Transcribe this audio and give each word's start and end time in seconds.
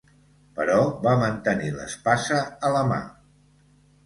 Però 0.59 0.77
va 1.03 1.13
mantenir 1.23 1.69
l'espasa 1.75 2.41
a 2.67 2.73
la 2.79 2.83
mà. 2.95 2.99